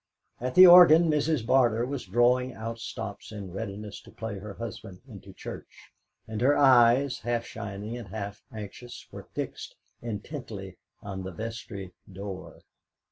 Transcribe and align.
At 0.39 0.55
the 0.55 0.65
organ 0.65 1.11
Mrs. 1.11 1.45
Barter 1.45 1.85
was 1.85 2.07
drawing 2.07 2.53
out 2.53 2.79
stops 2.79 3.31
in 3.31 3.51
readiness 3.53 4.01
to 4.01 4.09
play 4.09 4.39
her 4.39 4.55
husband 4.55 4.99
into 5.07 5.31
church, 5.31 5.91
and 6.27 6.41
her 6.41 6.57
eyes, 6.57 7.19
half 7.19 7.45
shining 7.45 7.95
and 7.99 8.07
half 8.07 8.41
anxious, 8.51 9.05
were 9.11 9.27
fixed 9.35 9.75
intently 10.01 10.79
on 11.03 11.21
the 11.21 11.31
vestry 11.31 11.93
door. 12.11 12.61